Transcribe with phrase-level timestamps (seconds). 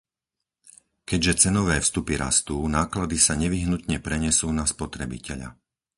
[1.09, 5.49] Keďže cenové vstupy rastú, náklady sa nevyhnutne prenesú na spotrebiteľa.